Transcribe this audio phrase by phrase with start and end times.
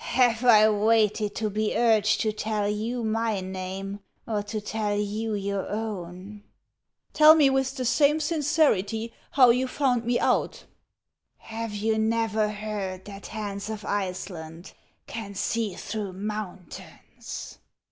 [0.21, 5.35] "Have I waited to be urged to tell you my name, or to tell you
[5.35, 6.41] your own?""
[7.13, 10.65] Tell me with the same sincerity how you found me out?""
[11.37, 14.73] Have you never heard that Hans of Iceland
[15.05, 17.59] can see through mountains